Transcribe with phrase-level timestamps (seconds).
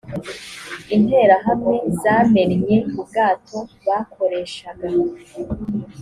[0.95, 4.87] interahamwe zamennye ubwato bakoreshaga